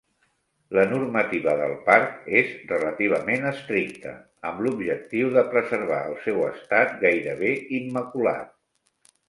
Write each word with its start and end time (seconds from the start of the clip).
La 0.75 0.83
normativa 0.93 1.51
del 1.59 1.73
parc 1.89 2.15
és 2.39 2.55
relativament 2.71 3.45
estricta, 3.51 4.15
amb 4.53 4.65
l'objectiu 4.69 5.31
de 5.37 5.47
preservar 5.53 6.03
el 6.09 6.19
seu 6.27 6.45
estat 6.51 6.99
gairebé 7.07 7.55
immaculat. 7.85 8.53